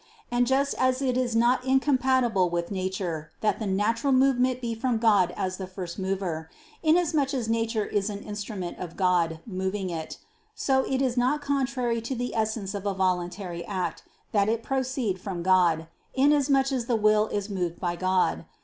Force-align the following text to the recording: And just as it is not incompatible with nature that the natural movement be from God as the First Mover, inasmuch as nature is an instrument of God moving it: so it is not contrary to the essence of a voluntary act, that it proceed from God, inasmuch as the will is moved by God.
And 0.31 0.47
just 0.47 0.73
as 0.79 0.99
it 0.99 1.15
is 1.15 1.35
not 1.35 1.63
incompatible 1.63 2.49
with 2.49 2.71
nature 2.71 3.29
that 3.41 3.59
the 3.59 3.67
natural 3.67 4.11
movement 4.11 4.59
be 4.59 4.73
from 4.73 4.97
God 4.97 5.31
as 5.37 5.57
the 5.57 5.67
First 5.67 5.99
Mover, 5.99 6.49
inasmuch 6.81 7.35
as 7.35 7.47
nature 7.47 7.85
is 7.85 8.09
an 8.09 8.23
instrument 8.23 8.79
of 8.79 8.97
God 8.97 9.41
moving 9.45 9.91
it: 9.91 10.17
so 10.55 10.83
it 10.89 11.03
is 11.03 11.17
not 11.17 11.43
contrary 11.43 12.01
to 12.01 12.15
the 12.15 12.33
essence 12.33 12.73
of 12.73 12.87
a 12.87 12.95
voluntary 12.95 13.63
act, 13.67 14.01
that 14.31 14.49
it 14.49 14.63
proceed 14.63 15.21
from 15.21 15.43
God, 15.43 15.87
inasmuch 16.15 16.71
as 16.71 16.87
the 16.87 16.95
will 16.95 17.27
is 17.27 17.47
moved 17.47 17.79
by 17.79 17.95
God. 17.95 18.45